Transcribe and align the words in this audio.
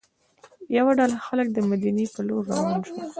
یوه 0.77 0.91
ډله 0.99 1.17
خلک 1.27 1.47
د 1.53 1.57
مدینې 1.69 2.05
پر 2.13 2.21
لور 2.27 2.43
روان 2.51 2.79
شول. 2.87 3.01